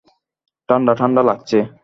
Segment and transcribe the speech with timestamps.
[0.69, 1.57] ঠাণ্ডা ঠাণ্ডা লাগছে।